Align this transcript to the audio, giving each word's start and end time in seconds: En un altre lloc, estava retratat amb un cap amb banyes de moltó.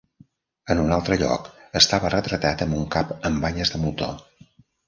En 0.75 0.79
un 0.83 0.93
altre 0.95 1.17
lloc, 1.23 1.51
estava 1.81 2.11
retratat 2.15 2.65
amb 2.67 2.79
un 2.81 2.89
cap 2.97 3.15
amb 3.31 3.47
banyes 3.47 3.75
de 3.75 3.83
moltó. 3.87 4.13